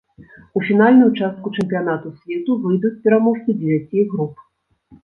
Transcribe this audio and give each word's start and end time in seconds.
У 0.59 0.61
фінальную 0.69 1.09
частку 1.19 1.53
чэмпіянату 1.57 2.15
свету 2.17 2.51
выйдуць 2.67 2.95
пераможцы 3.07 3.49
дзевяці 3.63 4.07
груп. 4.17 4.35